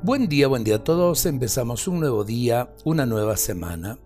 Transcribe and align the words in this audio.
Buen 0.00 0.28
día, 0.28 0.46
buen 0.46 0.62
día 0.62 0.76
a 0.76 0.84
todos. 0.84 1.26
Empezamos 1.26 1.88
un 1.88 1.98
nuevo 1.98 2.22
día, 2.22 2.72
una 2.84 3.04
nueva 3.04 3.36
semana. 3.36 3.98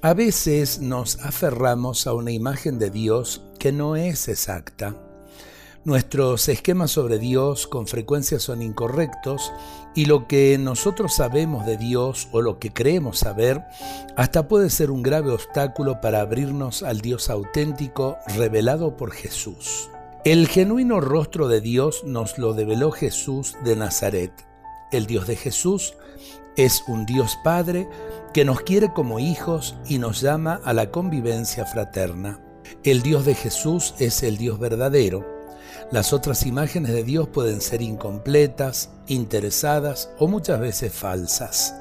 A 0.00 0.14
veces 0.14 0.80
nos 0.80 1.18
aferramos 1.20 2.06
a 2.06 2.14
una 2.14 2.30
imagen 2.30 2.78
de 2.78 2.88
Dios 2.88 3.42
que 3.58 3.70
no 3.70 3.94
es 3.94 4.28
exacta. 4.28 4.96
Nuestros 5.84 6.48
esquemas 6.48 6.92
sobre 6.92 7.18
Dios 7.18 7.66
con 7.66 7.86
frecuencia 7.86 8.38
son 8.38 8.62
incorrectos 8.62 9.52
y 9.94 10.06
lo 10.06 10.26
que 10.28 10.56
nosotros 10.56 11.16
sabemos 11.16 11.66
de 11.66 11.76
Dios 11.76 12.28
o 12.32 12.40
lo 12.40 12.58
que 12.58 12.72
creemos 12.72 13.18
saber 13.18 13.62
hasta 14.16 14.48
puede 14.48 14.70
ser 14.70 14.90
un 14.90 15.02
grave 15.02 15.30
obstáculo 15.30 16.00
para 16.00 16.22
abrirnos 16.22 16.82
al 16.82 17.02
Dios 17.02 17.28
auténtico 17.28 18.16
revelado 18.34 18.96
por 18.96 19.12
Jesús. 19.12 19.90
El 20.24 20.48
genuino 20.48 21.02
rostro 21.02 21.48
de 21.48 21.60
Dios 21.60 22.02
nos 22.04 22.38
lo 22.38 22.54
develó 22.54 22.92
Jesús 22.92 23.56
de 23.62 23.76
Nazaret. 23.76 24.47
El 24.90 25.06
Dios 25.06 25.26
de 25.26 25.36
Jesús 25.36 25.94
es 26.56 26.82
un 26.88 27.04
Dios 27.04 27.38
Padre 27.44 27.88
que 28.32 28.46
nos 28.46 28.62
quiere 28.62 28.90
como 28.92 29.18
hijos 29.18 29.76
y 29.86 29.98
nos 29.98 30.22
llama 30.22 30.60
a 30.64 30.72
la 30.72 30.90
convivencia 30.90 31.66
fraterna. 31.66 32.40
El 32.84 33.02
Dios 33.02 33.26
de 33.26 33.34
Jesús 33.34 33.94
es 33.98 34.22
el 34.22 34.38
Dios 34.38 34.58
verdadero. 34.58 35.26
Las 35.90 36.14
otras 36.14 36.46
imágenes 36.46 36.92
de 36.92 37.04
Dios 37.04 37.28
pueden 37.28 37.60
ser 37.60 37.82
incompletas, 37.82 38.90
interesadas 39.08 40.10
o 40.18 40.26
muchas 40.26 40.58
veces 40.58 40.92
falsas. 40.92 41.74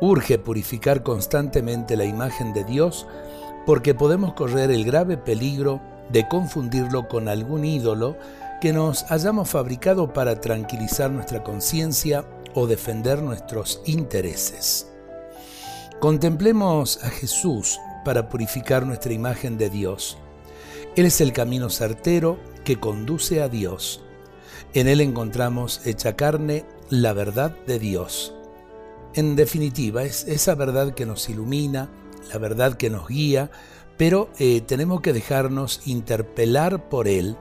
Urge 0.00 0.38
purificar 0.38 1.04
constantemente 1.04 1.96
la 1.96 2.04
imagen 2.04 2.52
de 2.52 2.64
Dios 2.64 3.06
porque 3.66 3.94
podemos 3.94 4.34
correr 4.34 4.72
el 4.72 4.84
grave 4.84 5.16
peligro 5.16 5.80
de 6.10 6.26
confundirlo 6.26 7.08
con 7.08 7.28
algún 7.28 7.64
ídolo 7.64 8.16
que 8.60 8.72
nos 8.72 9.10
hayamos 9.10 9.50
fabricado 9.50 10.12
para 10.12 10.40
tranquilizar 10.40 11.10
nuestra 11.10 11.42
conciencia 11.42 12.24
o 12.54 12.66
defender 12.66 13.22
nuestros 13.22 13.82
intereses. 13.84 14.90
Contemplemos 16.00 17.02
a 17.02 17.10
Jesús 17.10 17.78
para 18.04 18.28
purificar 18.28 18.86
nuestra 18.86 19.12
imagen 19.12 19.58
de 19.58 19.70
Dios. 19.70 20.16
Él 20.94 21.06
es 21.06 21.20
el 21.20 21.32
camino 21.32 21.68
certero 21.68 22.38
que 22.64 22.78
conduce 22.80 23.42
a 23.42 23.48
Dios. 23.48 24.02
En 24.74 24.88
Él 24.88 25.00
encontramos 25.00 25.86
hecha 25.86 26.16
carne 26.16 26.64
la 26.88 27.12
verdad 27.12 27.54
de 27.66 27.78
Dios. 27.78 28.34
En 29.14 29.36
definitiva, 29.36 30.04
es 30.04 30.24
esa 30.24 30.54
verdad 30.54 30.94
que 30.94 31.06
nos 31.06 31.28
ilumina, 31.28 31.90
la 32.32 32.38
verdad 32.38 32.74
que 32.74 32.90
nos 32.90 33.08
guía, 33.08 33.50
pero 33.96 34.30
eh, 34.38 34.60
tenemos 34.60 35.00
que 35.00 35.12
dejarnos 35.12 35.80
interpelar 35.86 36.88
por 36.88 37.08
Él 37.08 37.36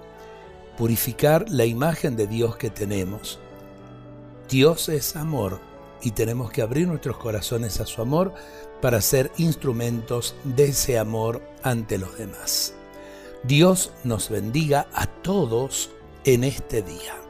purificar 0.78 1.50
la 1.50 1.66
imagen 1.66 2.16
de 2.16 2.28
Dios 2.28 2.58
que 2.58 2.70
tenemos. 2.70 3.40
Dios 4.50 4.90
es 4.90 5.16
amor 5.16 5.60
y 6.02 6.12
tenemos 6.12 6.52
que 6.52 6.62
abrir 6.62 6.88
nuestros 6.88 7.18
corazones 7.18 7.80
a 7.80 7.86
su 7.86 8.02
amor 8.02 8.34
para 8.82 9.02
ser 9.02 9.32
instrumentos 9.38 10.36
de 10.44 10.66
ese 10.66 11.00
amor 11.00 11.42
ante 11.64 11.98
los 11.98 12.18
demás. 12.18 12.76
Dios 13.44 13.92
nos 14.04 14.30
bendiga 14.30 14.88
a 14.94 15.08
todos 15.08 15.90
en 16.24 16.44
este 16.44 16.82
día. 16.82 17.25